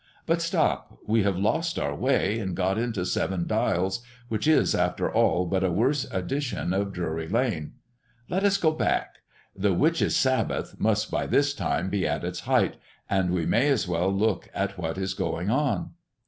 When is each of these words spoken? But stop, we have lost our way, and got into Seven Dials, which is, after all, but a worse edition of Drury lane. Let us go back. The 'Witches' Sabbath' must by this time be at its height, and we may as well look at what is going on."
But 0.25 0.41
stop, 0.41 0.97
we 1.05 1.21
have 1.21 1.37
lost 1.37 1.77
our 1.77 1.93
way, 1.93 2.39
and 2.39 2.55
got 2.55 2.79
into 2.79 3.05
Seven 3.05 3.45
Dials, 3.45 4.01
which 4.29 4.47
is, 4.47 4.73
after 4.73 5.13
all, 5.13 5.45
but 5.45 5.63
a 5.63 5.69
worse 5.69 6.05
edition 6.11 6.73
of 6.73 6.91
Drury 6.91 7.29
lane. 7.29 7.73
Let 8.27 8.43
us 8.43 8.57
go 8.57 8.71
back. 8.71 9.17
The 9.55 9.75
'Witches' 9.75 10.15
Sabbath' 10.15 10.73
must 10.79 11.11
by 11.11 11.27
this 11.27 11.53
time 11.53 11.91
be 11.91 12.07
at 12.07 12.23
its 12.23 12.39
height, 12.39 12.77
and 13.11 13.29
we 13.29 13.45
may 13.45 13.69
as 13.69 13.87
well 13.87 14.11
look 14.11 14.49
at 14.55 14.75
what 14.75 14.97
is 14.97 15.13
going 15.13 15.51
on." 15.51 15.91